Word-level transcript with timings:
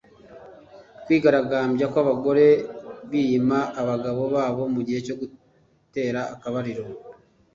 Kwigaragambya 1.03 1.85
kw’abagore 1.91 2.45
biyima 3.09 3.59
abagabo 3.81 4.21
babo 4.35 4.63
mu 4.73 4.81
gihe 4.87 4.99
cyo 5.05 5.15
gutera 5.21 6.21
akabariro 6.33 6.83